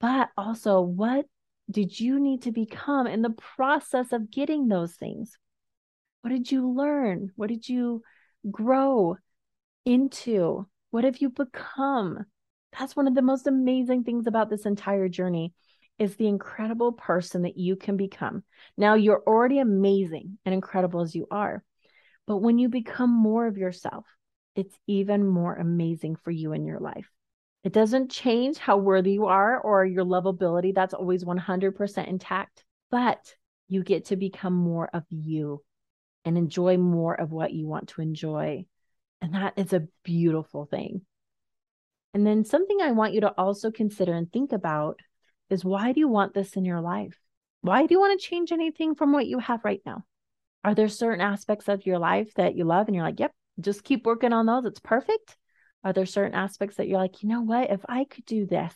But 0.00 0.30
also, 0.36 0.80
what 0.80 1.26
did 1.70 1.98
you 1.98 2.20
need 2.20 2.42
to 2.42 2.52
become 2.52 3.06
in 3.06 3.22
the 3.22 3.30
process 3.56 4.12
of 4.12 4.30
getting 4.30 4.68
those 4.68 4.94
things? 4.94 5.38
What 6.22 6.30
did 6.30 6.50
you 6.50 6.70
learn? 6.70 7.30
What 7.36 7.48
did 7.48 7.68
you 7.68 8.02
grow 8.50 9.16
into? 9.84 10.66
What 10.90 11.04
have 11.04 11.18
you 11.18 11.30
become? 11.30 12.24
That's 12.78 12.96
one 12.96 13.06
of 13.06 13.14
the 13.14 13.22
most 13.22 13.46
amazing 13.46 14.04
things 14.04 14.26
about 14.26 14.50
this 14.50 14.66
entire 14.66 15.08
journey 15.08 15.52
is 15.98 16.16
the 16.16 16.26
incredible 16.26 16.92
person 16.92 17.42
that 17.42 17.56
you 17.56 17.76
can 17.76 17.96
become. 17.96 18.42
Now 18.76 18.94
you're 18.94 19.22
already 19.26 19.58
amazing 19.58 20.38
and 20.44 20.54
incredible 20.54 21.00
as 21.00 21.14
you 21.14 21.26
are. 21.30 21.62
But 22.26 22.38
when 22.38 22.58
you 22.58 22.68
become 22.68 23.10
more 23.10 23.46
of 23.46 23.58
yourself, 23.58 24.04
it's 24.56 24.76
even 24.86 25.26
more 25.26 25.54
amazing 25.54 26.16
for 26.16 26.30
you 26.30 26.52
in 26.52 26.64
your 26.64 26.80
life. 26.80 27.08
It 27.64 27.72
doesn't 27.72 28.10
change 28.10 28.58
how 28.58 28.76
worthy 28.76 29.12
you 29.12 29.26
are 29.26 29.58
or 29.58 29.84
your 29.84 30.04
lovability. 30.04 30.74
That's 30.74 30.94
always 30.94 31.24
100% 31.24 32.08
intact. 32.08 32.64
But 32.90 33.34
you 33.68 33.82
get 33.82 34.06
to 34.06 34.16
become 34.16 34.52
more 34.52 34.88
of 34.92 35.04
you 35.08 35.62
and 36.24 36.36
enjoy 36.36 36.76
more 36.76 37.14
of 37.14 37.30
what 37.30 37.52
you 37.52 37.66
want 37.66 37.88
to 37.90 38.02
enjoy. 38.02 38.66
And 39.20 39.34
that 39.34 39.54
is 39.56 39.72
a 39.72 39.88
beautiful 40.02 40.66
thing. 40.66 41.02
And 42.12 42.26
then 42.26 42.44
something 42.44 42.80
I 42.80 42.92
want 42.92 43.14
you 43.14 43.22
to 43.22 43.34
also 43.36 43.70
consider 43.70 44.12
and 44.12 44.30
think 44.30 44.52
about 44.52 45.00
is 45.50 45.64
why 45.64 45.92
do 45.92 46.00
you 46.00 46.08
want 46.08 46.34
this 46.34 46.54
in 46.54 46.64
your 46.64 46.80
life? 46.80 47.18
Why 47.60 47.86
do 47.86 47.94
you 47.94 48.00
want 48.00 48.20
to 48.20 48.26
change 48.26 48.52
anything 48.52 48.94
from 48.94 49.12
what 49.12 49.26
you 49.26 49.38
have 49.38 49.64
right 49.64 49.82
now? 49.86 50.04
Are 50.62 50.74
there 50.74 50.88
certain 50.88 51.20
aspects 51.20 51.68
of 51.68 51.86
your 51.86 51.98
life 51.98 52.32
that 52.34 52.56
you 52.56 52.64
love 52.64 52.86
and 52.86 52.94
you're 52.94 53.04
like, 53.04 53.20
yep, 53.20 53.32
just 53.60 53.84
keep 53.84 54.06
working 54.06 54.32
on 54.32 54.46
those. 54.46 54.64
It's 54.64 54.80
perfect. 54.80 55.36
Are 55.82 55.92
there 55.92 56.06
certain 56.06 56.34
aspects 56.34 56.76
that 56.76 56.88
you're 56.88 56.98
like, 56.98 57.22
you 57.22 57.28
know 57.28 57.42
what? 57.42 57.70
If 57.70 57.80
I 57.88 58.04
could 58.04 58.24
do 58.24 58.46
this, 58.46 58.74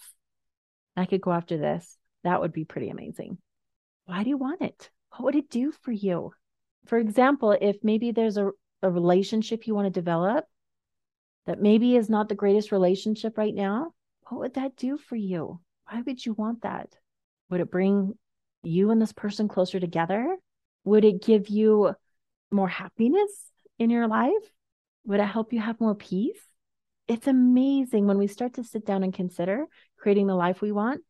I 0.96 1.06
could 1.06 1.20
go 1.20 1.32
after 1.32 1.56
this, 1.56 1.96
that 2.24 2.40
would 2.40 2.52
be 2.52 2.64
pretty 2.64 2.90
amazing. 2.90 3.38
Why 4.04 4.22
do 4.22 4.28
you 4.28 4.36
want 4.36 4.62
it? 4.62 4.90
What 5.10 5.24
would 5.24 5.36
it 5.36 5.50
do 5.50 5.72
for 5.72 5.92
you? 5.92 6.32
For 6.86 6.98
example, 6.98 7.52
if 7.52 7.76
maybe 7.82 8.12
there's 8.12 8.36
a, 8.36 8.50
a 8.82 8.90
relationship 8.90 9.66
you 9.66 9.74
want 9.74 9.86
to 9.86 10.00
develop 10.00 10.44
that 11.46 11.62
maybe 11.62 11.96
is 11.96 12.10
not 12.10 12.28
the 12.28 12.34
greatest 12.34 12.72
relationship 12.72 13.38
right 13.38 13.54
now, 13.54 13.92
what 14.28 14.40
would 14.40 14.54
that 14.54 14.76
do 14.76 14.98
for 14.98 15.16
you? 15.16 15.60
Why 15.90 16.02
would 16.02 16.24
you 16.24 16.34
want 16.34 16.62
that? 16.62 16.94
Would 17.50 17.60
it 17.60 17.70
bring 17.70 18.14
you 18.62 18.90
and 18.90 19.00
this 19.00 19.12
person 19.12 19.48
closer 19.48 19.80
together? 19.80 20.36
Would 20.84 21.04
it 21.04 21.22
give 21.22 21.48
you 21.48 21.94
more 22.50 22.68
happiness 22.68 23.30
in 23.78 23.90
your 23.90 24.06
life? 24.06 24.32
Would 25.06 25.20
it 25.20 25.26
help 25.26 25.52
you 25.52 25.60
have 25.60 25.80
more 25.80 25.94
peace? 25.94 26.40
It's 27.06 27.26
amazing 27.26 28.06
when 28.06 28.18
we 28.18 28.26
start 28.26 28.54
to 28.54 28.64
sit 28.64 28.84
down 28.84 29.02
and 29.02 29.14
consider 29.14 29.64
creating 29.98 30.26
the 30.26 30.34
life 30.34 30.60
we 30.60 30.72
want, 30.72 31.00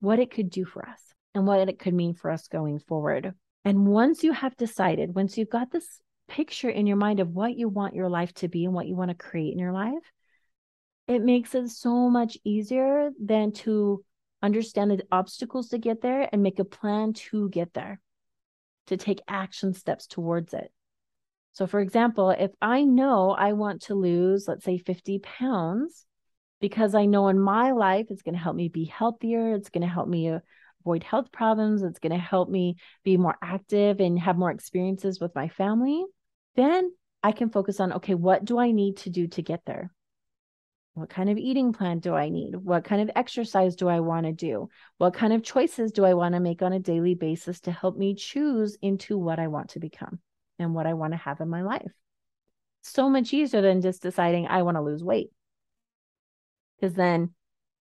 what 0.00 0.20
it 0.20 0.30
could 0.30 0.50
do 0.50 0.64
for 0.64 0.88
us 0.88 1.00
and 1.34 1.44
what 1.46 1.68
it 1.68 1.78
could 1.80 1.94
mean 1.94 2.14
for 2.14 2.30
us 2.30 2.46
going 2.46 2.78
forward. 2.78 3.34
And 3.64 3.86
once 3.86 4.22
you 4.22 4.32
have 4.32 4.56
decided, 4.56 5.14
once 5.14 5.36
you've 5.36 5.50
got 5.50 5.72
this 5.72 6.00
picture 6.28 6.70
in 6.70 6.86
your 6.86 6.96
mind 6.96 7.18
of 7.18 7.30
what 7.30 7.56
you 7.56 7.68
want 7.68 7.96
your 7.96 8.08
life 8.08 8.32
to 8.34 8.48
be 8.48 8.64
and 8.64 8.74
what 8.74 8.86
you 8.86 8.94
want 8.94 9.10
to 9.10 9.16
create 9.16 9.52
in 9.52 9.58
your 9.58 9.72
life, 9.72 10.12
it 11.06 11.22
makes 11.22 11.54
it 11.54 11.68
so 11.68 12.08
much 12.08 12.38
easier 12.44 13.10
than 13.22 13.52
to 13.52 14.04
understand 14.42 14.90
the 14.90 15.02
obstacles 15.10 15.68
to 15.68 15.78
get 15.78 16.02
there 16.02 16.28
and 16.32 16.42
make 16.42 16.58
a 16.58 16.64
plan 16.64 17.12
to 17.14 17.48
get 17.48 17.72
there, 17.74 18.00
to 18.86 18.96
take 18.96 19.20
action 19.28 19.72
steps 19.74 20.06
towards 20.06 20.54
it. 20.54 20.70
So, 21.52 21.66
for 21.66 21.80
example, 21.80 22.30
if 22.30 22.50
I 22.60 22.84
know 22.84 23.30
I 23.30 23.52
want 23.52 23.82
to 23.82 23.94
lose, 23.94 24.48
let's 24.48 24.64
say 24.64 24.78
50 24.78 25.20
pounds, 25.20 26.04
because 26.60 26.94
I 26.94 27.06
know 27.06 27.28
in 27.28 27.38
my 27.38 27.70
life 27.72 28.06
it's 28.10 28.22
going 28.22 28.34
to 28.34 28.40
help 28.40 28.56
me 28.56 28.68
be 28.68 28.84
healthier, 28.84 29.54
it's 29.54 29.70
going 29.70 29.82
to 29.82 29.92
help 29.92 30.08
me 30.08 30.30
uh, 30.30 30.40
avoid 30.80 31.04
health 31.04 31.30
problems, 31.30 31.82
it's 31.82 32.00
going 32.00 32.12
to 32.12 32.18
help 32.18 32.48
me 32.48 32.76
be 33.04 33.16
more 33.16 33.36
active 33.40 34.00
and 34.00 34.18
have 34.18 34.36
more 34.36 34.50
experiences 34.50 35.20
with 35.20 35.34
my 35.34 35.48
family, 35.48 36.04
then 36.56 36.90
I 37.22 37.32
can 37.32 37.50
focus 37.50 37.80
on 37.80 37.92
okay, 37.94 38.14
what 38.14 38.44
do 38.44 38.58
I 38.58 38.72
need 38.72 38.96
to 38.98 39.10
do 39.10 39.28
to 39.28 39.42
get 39.42 39.62
there? 39.64 39.93
What 40.94 41.10
kind 41.10 41.28
of 41.28 41.38
eating 41.38 41.72
plan 41.72 41.98
do 41.98 42.14
I 42.14 42.28
need? 42.28 42.54
What 42.54 42.84
kind 42.84 43.02
of 43.02 43.10
exercise 43.16 43.74
do 43.74 43.88
I 43.88 43.98
want 43.98 44.26
to 44.26 44.32
do? 44.32 44.68
What 44.98 45.12
kind 45.12 45.32
of 45.32 45.42
choices 45.42 45.90
do 45.90 46.04
I 46.04 46.14
want 46.14 46.34
to 46.34 46.40
make 46.40 46.62
on 46.62 46.72
a 46.72 46.78
daily 46.78 47.14
basis 47.14 47.60
to 47.62 47.72
help 47.72 47.96
me 47.96 48.14
choose 48.14 48.78
into 48.80 49.18
what 49.18 49.40
I 49.40 49.48
want 49.48 49.70
to 49.70 49.80
become 49.80 50.20
and 50.60 50.72
what 50.72 50.86
I 50.86 50.94
want 50.94 51.12
to 51.12 51.16
have 51.16 51.40
in 51.40 51.48
my 51.48 51.62
life? 51.62 51.90
So 52.82 53.10
much 53.10 53.32
easier 53.32 53.60
than 53.60 53.80
just 53.80 54.02
deciding 54.02 54.46
I 54.46 54.62
want 54.62 54.76
to 54.76 54.82
lose 54.82 55.02
weight. 55.02 55.30
Because 56.76 56.94
then 56.94 57.34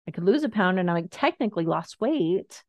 I 0.07 0.11
could 0.11 0.23
lose 0.23 0.43
a 0.43 0.49
pound 0.49 0.79
and 0.79 0.89
I 0.89 0.93
like 0.93 1.09
technically 1.11 1.65
lost 1.65 2.01
weight, 2.01 2.63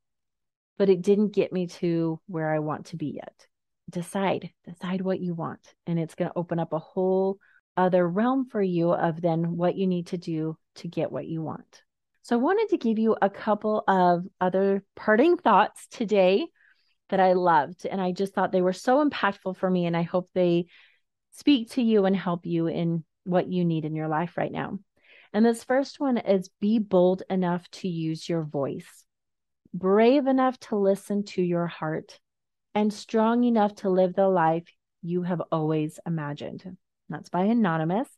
but 0.76 0.90
it 0.90 1.00
didn't 1.00 1.34
get 1.34 1.54
me 1.54 1.68
to 1.68 2.20
where 2.26 2.52
I 2.52 2.58
want 2.58 2.86
to 2.86 2.96
be 2.96 3.14
yet. 3.16 3.46
Decide, 3.88 4.50
decide 4.66 5.00
what 5.00 5.20
you 5.20 5.32
want. 5.32 5.60
And 5.86 5.98
it's 5.98 6.14
going 6.14 6.30
to 6.30 6.38
open 6.38 6.58
up 6.58 6.74
a 6.74 6.78
whole 6.78 7.38
other 7.76 8.07
realm 8.07 8.47
for 8.47 8.62
you 8.62 8.93
of 8.93 9.21
then 9.21 9.57
what 9.57 9.76
you 9.76 9.87
need 9.87 10.09
to 10.09 10.19
do 10.19 10.57
to 10.76 10.88
get 10.88 11.12
what 11.12 11.26
you 11.26 11.43
want. 11.43 11.83
So 12.23 12.37
I 12.37 12.38
wanted 12.40 12.71
to 12.71 12.78
give 12.78 12.99
you 12.99 13.16
a 13.21 13.28
couple 13.28 13.85
of 13.87 14.25
other 14.40 14.83
parting 14.97 15.37
thoughts 15.37 15.87
today 15.88 16.47
that 17.11 17.21
I 17.21 17.35
loved. 17.35 17.85
And 17.87 18.00
I 18.00 18.12
just 18.12 18.35
thought 18.35 18.50
they 18.50 18.62
were 18.62 18.73
so 18.73 19.07
impactful 19.07 19.57
for 19.57 19.69
me. 19.69 19.87
And 19.87 19.97
I 19.97 20.02
hope 20.02 20.31
they 20.33 20.66
speak 21.33 21.71
to 21.73 21.83
you 21.83 22.07
and 22.07 22.16
help 22.16 22.47
you 22.47 22.66
in 22.66 23.04
what 23.25 23.50
you 23.52 23.64
need 23.64 23.85
in 23.85 23.95
your 23.95 24.09
life 24.09 24.37
right 24.37 24.52
now. 24.52 24.78
And 25.33 25.45
this 25.45 25.64
first 25.64 26.00
one 26.00 26.16
is 26.16 26.50
be 26.61 26.78
bold 26.78 27.23
enough 27.28 27.69
to 27.73 27.88
use 27.88 28.28
your 28.28 28.43
voice, 28.43 29.04
brave 29.75 30.26
enough 30.26 30.59
to 30.61 30.76
listen 30.76 31.25
to 31.25 31.43
your 31.43 31.66
heart, 31.66 32.21
and 32.75 32.93
strong 32.93 33.45
enough 33.45 33.75
to 33.76 33.90
live 33.90 34.14
the 34.14 34.28
life 34.28 34.73
you 35.02 35.23
have 35.23 35.43
always 35.52 35.99
imagined. 36.07 36.76
That's 37.08 37.28
by 37.28 37.44
Anonymous. 37.44 38.08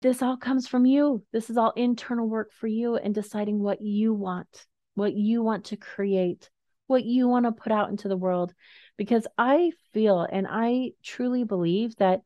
This 0.00 0.22
all 0.22 0.36
comes 0.36 0.66
from 0.66 0.84
you. 0.84 1.24
This 1.32 1.48
is 1.48 1.56
all 1.56 1.72
internal 1.76 2.28
work 2.28 2.52
for 2.52 2.66
you 2.66 2.96
and 2.96 3.14
deciding 3.14 3.60
what 3.60 3.80
you 3.80 4.12
want, 4.12 4.66
what 4.94 5.14
you 5.14 5.42
want 5.42 5.66
to 5.66 5.76
create, 5.76 6.50
what 6.86 7.04
you 7.04 7.28
want 7.28 7.46
to 7.46 7.52
put 7.52 7.70
out 7.72 7.90
into 7.90 8.08
the 8.08 8.16
world. 8.16 8.52
Because 8.96 9.26
I 9.38 9.72
feel 9.92 10.22
and 10.22 10.46
I 10.50 10.92
truly 11.04 11.44
believe 11.44 11.94
that 11.96 12.22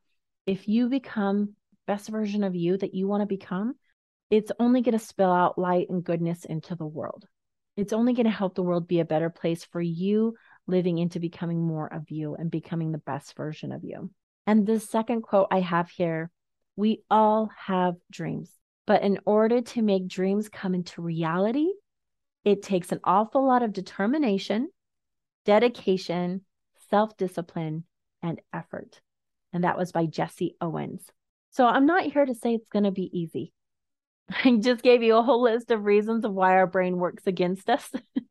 if 0.46 0.68
you 0.68 0.88
become 0.88 1.54
best 1.86 2.08
version 2.08 2.44
of 2.44 2.54
you 2.54 2.76
that 2.78 2.94
you 2.94 3.06
want 3.06 3.22
to 3.22 3.26
become, 3.26 3.75
it's 4.30 4.52
only 4.58 4.80
going 4.80 4.98
to 4.98 5.04
spill 5.04 5.30
out 5.30 5.58
light 5.58 5.88
and 5.88 6.02
goodness 6.02 6.44
into 6.44 6.75
the 6.75 6.86
world. 6.86 7.26
It's 7.76 7.92
only 7.92 8.14
going 8.14 8.25
to 8.25 8.30
help 8.30 8.54
the 8.54 8.62
world 8.62 8.88
be 8.88 9.00
a 9.00 9.04
better 9.04 9.30
place 9.30 9.64
for 9.64 9.80
you 9.80 10.34
living 10.66 10.98
into 10.98 11.20
becoming 11.20 11.60
more 11.60 11.92
of 11.92 12.10
you 12.10 12.34
and 12.34 12.50
becoming 12.50 12.90
the 12.90 12.98
best 12.98 13.36
version 13.36 13.70
of 13.70 13.84
you. 13.84 14.10
And 14.46 14.66
the 14.66 14.80
second 14.80 15.22
quote 15.22 15.48
I 15.50 15.60
have 15.60 15.90
here 15.90 16.30
we 16.76 17.02
all 17.10 17.50
have 17.56 17.96
dreams, 18.10 18.50
but 18.86 19.02
in 19.02 19.18
order 19.24 19.62
to 19.62 19.82
make 19.82 20.06
dreams 20.06 20.50
come 20.50 20.74
into 20.74 21.00
reality, 21.00 21.70
it 22.44 22.62
takes 22.62 22.92
an 22.92 23.00
awful 23.02 23.46
lot 23.46 23.62
of 23.62 23.72
determination, 23.72 24.68
dedication, 25.46 26.42
self 26.90 27.16
discipline, 27.16 27.84
and 28.22 28.40
effort. 28.52 29.00
And 29.52 29.64
that 29.64 29.78
was 29.78 29.90
by 29.90 30.04
Jesse 30.06 30.54
Owens. 30.60 31.10
So 31.50 31.66
I'm 31.66 31.86
not 31.86 32.04
here 32.04 32.26
to 32.26 32.34
say 32.34 32.54
it's 32.54 32.68
going 32.68 32.84
to 32.84 32.90
be 32.90 33.10
easy. 33.18 33.52
I 34.44 34.56
just 34.56 34.82
gave 34.82 35.02
you 35.02 35.16
a 35.16 35.22
whole 35.22 35.42
list 35.42 35.70
of 35.70 35.84
reasons 35.84 36.24
of 36.24 36.32
why 36.32 36.52
our 36.52 36.66
brain 36.66 36.98
works 36.98 37.26
against 37.26 37.70
us 37.70 37.90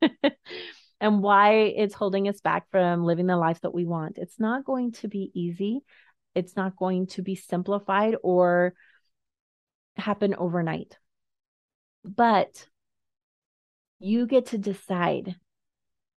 and 1.00 1.22
why 1.22 1.52
it's 1.52 1.94
holding 1.94 2.28
us 2.28 2.40
back 2.40 2.70
from 2.70 3.04
living 3.04 3.26
the 3.26 3.36
life 3.36 3.60
that 3.60 3.74
we 3.74 3.84
want. 3.84 4.18
It's 4.18 4.40
not 4.40 4.64
going 4.64 4.92
to 4.92 5.08
be 5.08 5.30
easy. 5.34 5.80
It's 6.34 6.56
not 6.56 6.76
going 6.76 7.06
to 7.08 7.22
be 7.22 7.34
simplified 7.34 8.16
or 8.22 8.74
happen 9.96 10.34
overnight. 10.34 10.96
But 12.04 12.66
you 13.98 14.26
get 14.26 14.46
to 14.46 14.58
decide 14.58 15.36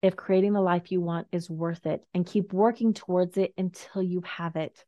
if 0.02 0.16
creating 0.16 0.54
the 0.54 0.62
life 0.62 0.92
you 0.92 1.02
want 1.02 1.28
is 1.32 1.50
worth 1.50 1.86
it 1.86 2.06
and 2.14 2.26
keep 2.26 2.54
working 2.54 2.94
towards 2.94 3.38
it 3.38 3.54
until 3.58 4.02
you 4.02 4.22
have 4.22 4.56
it. 4.56 4.86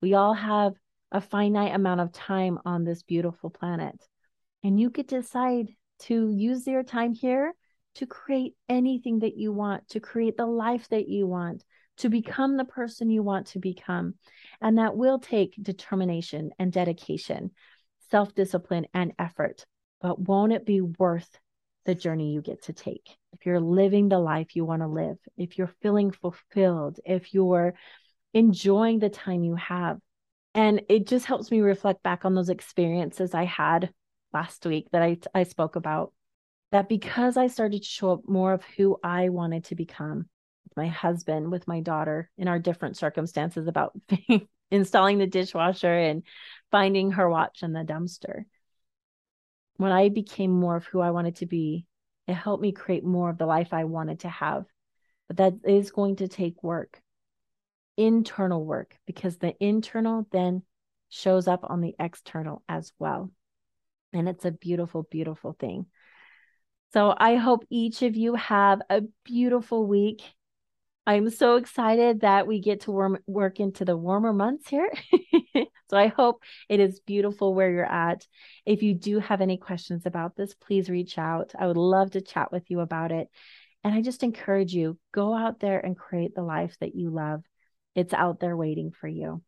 We 0.00 0.14
all 0.14 0.34
have 0.34 0.74
a 1.12 1.20
finite 1.20 1.74
amount 1.74 2.00
of 2.00 2.12
time 2.12 2.58
on 2.64 2.84
this 2.84 3.02
beautiful 3.02 3.50
planet. 3.50 3.96
And 4.64 4.80
you 4.80 4.90
get 4.90 5.08
to 5.08 5.20
decide 5.20 5.68
to 6.00 6.30
use 6.30 6.66
your 6.66 6.82
time 6.82 7.14
here 7.14 7.54
to 7.96 8.06
create 8.06 8.54
anything 8.68 9.20
that 9.20 9.36
you 9.36 9.52
want, 9.52 9.88
to 9.90 10.00
create 10.00 10.36
the 10.36 10.46
life 10.46 10.88
that 10.88 11.08
you 11.08 11.26
want, 11.26 11.64
to 11.98 12.08
become 12.08 12.56
the 12.56 12.64
person 12.64 13.10
you 13.10 13.22
want 13.22 13.48
to 13.48 13.58
become. 13.58 14.14
And 14.60 14.78
that 14.78 14.96
will 14.96 15.18
take 15.18 15.54
determination 15.60 16.50
and 16.58 16.72
dedication, 16.72 17.52
self 18.10 18.34
discipline 18.34 18.86
and 18.92 19.12
effort. 19.18 19.64
But 20.00 20.18
won't 20.18 20.52
it 20.52 20.66
be 20.66 20.80
worth 20.80 21.38
the 21.84 21.94
journey 21.94 22.32
you 22.32 22.42
get 22.42 22.64
to 22.64 22.72
take? 22.72 23.16
If 23.32 23.46
you're 23.46 23.60
living 23.60 24.08
the 24.08 24.18
life 24.18 24.56
you 24.56 24.64
want 24.64 24.82
to 24.82 24.88
live, 24.88 25.16
if 25.36 25.56
you're 25.56 25.72
feeling 25.82 26.10
fulfilled, 26.10 26.98
if 27.04 27.32
you're 27.32 27.74
enjoying 28.32 28.98
the 28.98 29.08
time 29.08 29.44
you 29.44 29.54
have. 29.54 29.98
And 30.54 30.82
it 30.88 31.06
just 31.06 31.26
helps 31.26 31.50
me 31.50 31.60
reflect 31.60 32.02
back 32.02 32.24
on 32.24 32.34
those 32.34 32.48
experiences 32.48 33.34
I 33.34 33.44
had 33.44 33.92
last 34.32 34.66
week 34.66 34.88
that 34.92 35.02
I, 35.02 35.18
I 35.34 35.44
spoke 35.44 35.76
about. 35.76 36.12
That 36.74 36.88
because 36.88 37.36
I 37.36 37.46
started 37.46 37.82
to 37.82 37.88
show 37.88 38.10
up 38.14 38.28
more 38.28 38.52
of 38.52 38.64
who 38.76 38.98
I 39.00 39.28
wanted 39.28 39.66
to 39.66 39.76
become, 39.76 40.28
with 40.64 40.76
my 40.76 40.88
husband, 40.88 41.52
with 41.52 41.68
my 41.68 41.78
daughter, 41.78 42.28
in 42.36 42.48
our 42.48 42.58
different 42.58 42.96
circumstances 42.96 43.68
about 43.68 43.96
installing 44.72 45.18
the 45.18 45.28
dishwasher 45.28 45.94
and 45.94 46.24
finding 46.72 47.12
her 47.12 47.30
watch 47.30 47.62
in 47.62 47.74
the 47.74 47.84
dumpster. 47.84 48.46
When 49.76 49.92
I 49.92 50.08
became 50.08 50.50
more 50.50 50.74
of 50.74 50.84
who 50.86 50.98
I 50.98 51.12
wanted 51.12 51.36
to 51.36 51.46
be, 51.46 51.86
it 52.26 52.34
helped 52.34 52.60
me 52.60 52.72
create 52.72 53.04
more 53.04 53.30
of 53.30 53.38
the 53.38 53.46
life 53.46 53.72
I 53.72 53.84
wanted 53.84 54.18
to 54.20 54.28
have. 54.28 54.64
But 55.28 55.36
that 55.36 55.54
is 55.64 55.92
going 55.92 56.16
to 56.16 56.26
take 56.26 56.64
work, 56.64 57.00
internal 57.96 58.64
work, 58.64 58.98
because 59.06 59.36
the 59.36 59.54
internal 59.60 60.26
then 60.32 60.64
shows 61.08 61.46
up 61.46 61.60
on 61.62 61.82
the 61.82 61.94
external 62.00 62.64
as 62.68 62.92
well. 62.98 63.30
And 64.12 64.28
it's 64.28 64.44
a 64.44 64.50
beautiful, 64.50 65.04
beautiful 65.08 65.52
thing. 65.52 65.86
So 66.92 67.14
I 67.16 67.36
hope 67.36 67.64
each 67.70 68.02
of 68.02 68.16
you 68.16 68.34
have 68.34 68.80
a 68.88 69.02
beautiful 69.24 69.86
week. 69.86 70.22
I'm 71.06 71.28
so 71.30 71.56
excited 71.56 72.20
that 72.20 72.46
we 72.46 72.60
get 72.60 72.82
to 72.82 72.92
warm, 72.92 73.18
work 73.26 73.60
into 73.60 73.84
the 73.84 73.96
warmer 73.96 74.32
months 74.32 74.68
here. 74.68 74.90
so 75.90 75.96
I 75.96 76.06
hope 76.06 76.42
it 76.68 76.80
is 76.80 77.00
beautiful 77.00 77.52
where 77.52 77.70
you're 77.70 77.84
at. 77.84 78.26
If 78.64 78.82
you 78.82 78.94
do 78.94 79.18
have 79.18 79.40
any 79.40 79.58
questions 79.58 80.06
about 80.06 80.34
this, 80.36 80.54
please 80.54 80.88
reach 80.88 81.18
out. 81.18 81.52
I 81.58 81.66
would 81.66 81.76
love 81.76 82.12
to 82.12 82.22
chat 82.22 82.52
with 82.52 82.70
you 82.70 82.80
about 82.80 83.12
it. 83.12 83.28
And 83.82 83.94
I 83.94 84.00
just 84.00 84.22
encourage 84.22 84.72
you 84.72 84.98
go 85.12 85.34
out 85.34 85.60
there 85.60 85.78
and 85.78 85.96
create 85.96 86.34
the 86.34 86.42
life 86.42 86.76
that 86.80 86.94
you 86.94 87.10
love. 87.10 87.42
It's 87.94 88.14
out 88.14 88.40
there 88.40 88.56
waiting 88.56 88.92
for 88.92 89.08
you. 89.08 89.42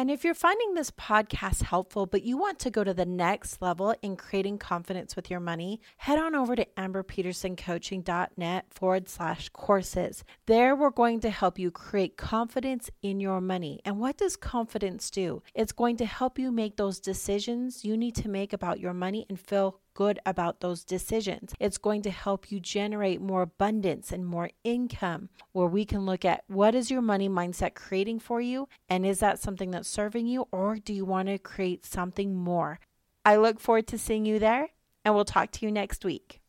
And 0.00 0.10
if 0.10 0.24
you're 0.24 0.32
finding 0.32 0.72
this 0.72 0.90
podcast 0.90 1.60
helpful, 1.64 2.06
but 2.06 2.22
you 2.22 2.38
want 2.38 2.58
to 2.60 2.70
go 2.70 2.82
to 2.82 2.94
the 2.94 3.04
next 3.04 3.60
level 3.60 3.94
in 4.00 4.16
creating 4.16 4.56
confidence 4.56 5.14
with 5.14 5.28
your 5.28 5.40
money, 5.40 5.78
head 5.98 6.18
on 6.18 6.34
over 6.34 6.56
to 6.56 6.64
amberpetersoncoaching.net 6.78 8.64
forward 8.70 9.10
slash 9.10 9.50
courses. 9.50 10.24
There, 10.46 10.74
we're 10.74 10.88
going 10.88 11.20
to 11.20 11.28
help 11.28 11.58
you 11.58 11.70
create 11.70 12.16
confidence 12.16 12.88
in 13.02 13.20
your 13.20 13.42
money. 13.42 13.82
And 13.84 14.00
what 14.00 14.16
does 14.16 14.36
confidence 14.36 15.10
do? 15.10 15.42
It's 15.54 15.72
going 15.72 15.98
to 15.98 16.06
help 16.06 16.38
you 16.38 16.50
make 16.50 16.78
those 16.78 16.98
decisions 16.98 17.84
you 17.84 17.94
need 17.94 18.14
to 18.14 18.28
make 18.30 18.54
about 18.54 18.80
your 18.80 18.94
money 18.94 19.26
and 19.28 19.38
feel 19.38 19.80
good 20.00 20.18
about 20.24 20.60
those 20.60 20.82
decisions. 20.82 21.52
It's 21.60 21.76
going 21.76 22.00
to 22.02 22.10
help 22.10 22.50
you 22.50 22.58
generate 22.58 23.20
more 23.20 23.42
abundance 23.42 24.12
and 24.12 24.24
more 24.24 24.48
income, 24.64 25.28
where 25.52 25.66
we 25.66 25.84
can 25.84 26.06
look 26.06 26.24
at 26.24 26.42
what 26.46 26.74
is 26.74 26.90
your 26.90 27.02
money 27.02 27.28
mindset 27.28 27.74
creating 27.74 28.20
for 28.20 28.40
you? 28.40 28.66
And 28.88 29.04
is 29.04 29.18
that 29.18 29.40
something 29.40 29.72
that's 29.72 29.90
serving 29.90 30.26
you, 30.26 30.48
or 30.52 30.76
do 30.76 30.94
you 30.94 31.04
want 31.04 31.28
to 31.28 31.36
create 31.36 31.84
something 31.84 32.34
more? 32.34 32.80
I 33.26 33.36
look 33.36 33.60
forward 33.60 33.88
to 33.88 33.98
seeing 33.98 34.24
you 34.24 34.38
there, 34.38 34.70
and 35.04 35.14
we'll 35.14 35.26
talk 35.26 35.50
to 35.50 35.66
you 35.66 35.70
next 35.70 36.02
week. 36.02 36.40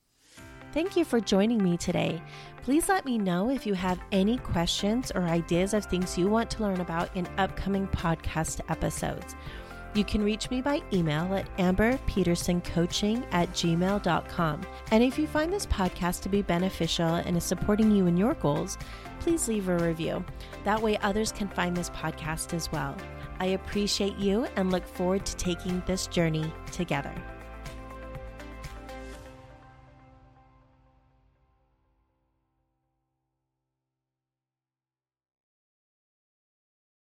Thank 0.72 0.96
you 0.96 1.04
for 1.04 1.20
joining 1.20 1.62
me 1.62 1.76
today. 1.76 2.22
Please 2.64 2.88
let 2.88 3.04
me 3.04 3.18
know 3.18 3.50
if 3.50 3.66
you 3.66 3.74
have 3.74 4.00
any 4.14 4.38
questions 4.38 5.12
or 5.14 5.24
ideas 5.24 5.74
of 5.74 5.84
things 5.84 6.18
you 6.18 6.30
want 6.30 6.50
to 6.52 6.64
learn 6.64 6.80
about 6.80 7.14
in 7.18 7.28
upcoming 7.38 7.86
podcast 7.90 8.62
episodes. 8.70 9.36
You 9.94 10.06
can 10.06 10.24
reach 10.24 10.50
me 10.50 10.62
by 10.62 10.82
email 10.94 11.34
at 11.34 11.58
amberpetersoncoaching 11.58 13.26
at 13.32 13.50
gmail.com. 13.52 14.62
And 14.92 15.04
if 15.04 15.20
you 15.20 15.28
find 15.28 15.52
this 15.52 15.66
podcast 15.66 16.22
to 16.22 16.30
be 16.30 16.42
beneficial 16.42 17.16
and 17.16 17.36
is 17.36 17.44
supporting 17.44 17.92
you 17.92 18.08
in 18.08 18.16
your 18.16 18.36
goals, 18.36 18.78
please 19.20 19.48
leave 19.50 19.68
a 19.68 19.78
review. 19.78 20.24
That 20.64 20.82
way, 20.82 20.98
others 20.98 21.32
can 21.32 21.50
find 21.50 21.76
this 21.76 21.90
podcast 21.90 22.54
as 22.54 22.72
well. 22.72 22.96
I 23.40 23.48
appreciate 23.48 24.18
you 24.18 24.48
and 24.56 24.72
look 24.72 24.88
forward 24.88 25.26
to 25.26 25.36
taking 25.36 25.84
this 25.86 26.08
journey 26.08 26.54
together. 26.72 27.14